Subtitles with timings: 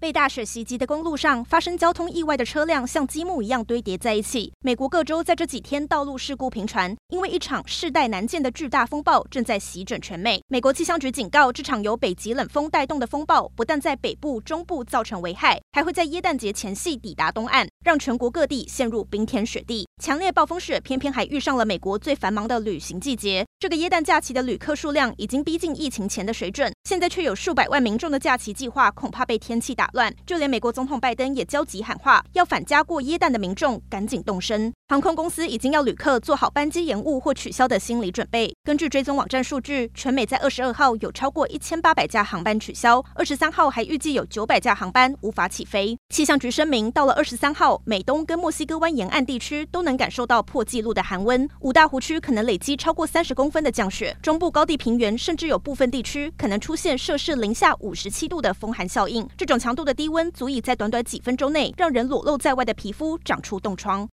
[0.00, 4.52] 被大雪袭击的公路上发生交通意外的车辆像积木一样堆叠在一起。
[4.60, 10.40] 美国各州在这几天道路事故频传，因为一场世代难见的巨大风暴正在席卷全美。
[10.46, 19.86] 美国气象局警告，这场由北极冷风带动的风暴不但在北部、中部造成危害，还会在耶诞节前夕抵达东岸，让全国各地陷入冰天雪地。
[20.00, 23.44] 强烈暴风雪偏偏还遇上了美国最繁忙的旅行季节。
[23.58, 34.72] 这个耶诞假期的旅客数量已经逼近疫情前的水准，现在却有数百万民众的假期计划恐怕被天气打乱，就连美国总统拜登也焦急喊话，要返家过耶诞的民众赶紧动身。
[34.90, 38.50] 航空公司已经要旅客做好班机延误或取消的心理准备。
[38.64, 45.94] 根据追踪网站数据，全美在二十二号有超过一千八百架航班取消，二十三号还预计有九百架航班无法起飞。
[46.08, 59.28] 气象局声明，到了二十三号，美东跟墨西哥湾沿岸地区都能感受到破纪录的寒温，五大湖区可能累积超过三十公分的降雪，中部高地平原甚至有部分地区可能出现摄氏零下五十七度的风寒效应。
[59.36, 64.06] 这种强度的低温足以在短短几分钟内让人裸露在外的皮肤长出冻疮。